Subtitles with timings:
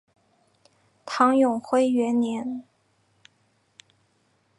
[1.05, 2.63] 唐永徽元年。